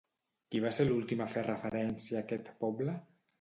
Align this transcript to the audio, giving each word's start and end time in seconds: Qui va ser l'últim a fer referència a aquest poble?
Qui 0.53 0.61
va 0.63 0.71
ser 0.77 0.85
l'últim 0.87 1.21
a 1.25 1.27
fer 1.33 1.43
referència 1.49 2.19
a 2.19 2.25
aquest 2.27 2.51
poble? 2.65 2.99